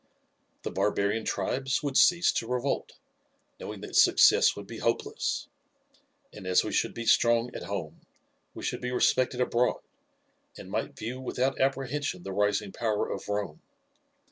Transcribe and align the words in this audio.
"The 0.63 0.71
barbarian 0.71 1.25
tribes 1.25 1.83
would 1.83 1.95
cease 1.95 2.31
to 2.31 2.47
revolt, 2.47 2.93
knowing 3.59 3.81
that 3.81 3.95
success 3.95 4.55
would 4.55 4.65
be 4.65 4.79
hopeless. 4.79 5.47
And 6.33 6.47
as 6.47 6.63
we 6.63 6.71
should 6.73 6.95
be 6.95 7.05
strong 7.05 7.53
at 7.55 7.65
home 7.65 8.01
we 8.55 8.63
should 8.63 8.81
be 8.81 8.89
respected 8.89 9.39
abroad, 9.39 9.81
and 10.57 10.71
might 10.71 10.97
view 10.97 11.19
without 11.21 11.59
apprehension 11.61 12.23
the 12.23 12.33
rising 12.33 12.71
power 12.71 13.07
of 13.11 13.29
Rome. 13.29 13.61